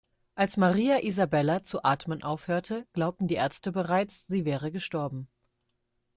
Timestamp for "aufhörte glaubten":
2.23-3.27